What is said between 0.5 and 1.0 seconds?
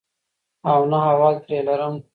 او نه